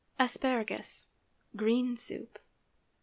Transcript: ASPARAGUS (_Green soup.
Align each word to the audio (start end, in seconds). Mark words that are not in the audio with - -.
ASPARAGUS 0.17 1.05
(_Green 1.55 1.95
soup. 1.95 2.39